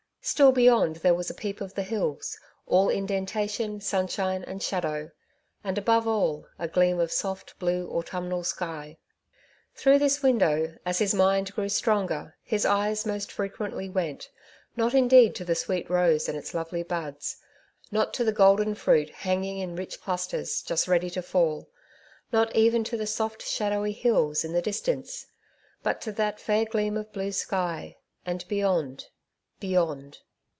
Still 0.23 0.51
beyond 0.51 0.97
there 0.97 1.15
was 1.15 1.31
a 1.31 1.33
peep 1.33 1.61
of 1.61 1.73
the 1.73 1.81
hills— 1.81 2.37
all 2.67 2.89
indentation, 2.89 3.81
sunshine 3.81 4.43
and 4.43 4.61
shadow; 4.61 5.09
and 5.63 5.79
above 5.79 6.07
all, 6.07 6.45
a 6.59 6.67
gleam 6.67 6.99
of 6.99 7.11
soft, 7.11 7.57
blue 7.57 7.87
antnmnal 7.87 8.45
sky. 8.45 8.99
Through 9.73 9.97
this 9.97 10.21
window, 10.21 10.77
as 10.85 10.99
his 10.99 11.15
mind 11.15 11.51
grew 11.55 11.69
stronger, 11.69 12.35
his 12.43 12.67
eyes 12.67 13.03
most 13.03 13.31
frequently 13.31 13.89
went— 13.89 14.29
not 14.75 14.93
indeed 14.93 15.33
to 15.37 15.43
the 15.43 15.55
sweet 15.55 15.89
rose 15.89 16.29
and 16.29 16.37
its 16.37 16.53
lovely 16.53 16.83
buds; 16.83 17.37
not 17.89 18.13
to 18.13 18.23
the 18.23 18.31
golden 18.31 18.75
fruit, 18.75 19.09
hanging 19.09 19.57
in 19.57 19.75
rich 19.75 19.99
clusters, 19.99 20.61
just 20.61 20.87
ready 20.87 21.09
to 21.09 21.23
fall; 21.23 21.67
not 22.31 22.55
even 22.55 22.83
to 22.83 22.95
the 22.95 23.07
soft, 23.07 23.41
shadowy 23.43 23.91
hills 23.91 24.43
in 24.45 24.53
the 24.53 24.61
distance; 24.61 25.25
but 25.81 25.99
to 25.99 26.11
that 26.11 26.39
fair 26.39 26.65
gleam 26.65 26.95
of 26.95 27.11
blue 27.11 27.31
sky, 27.31 27.97
and 28.23 28.47
beyond— 28.47 29.07
^beyond 29.61 30.17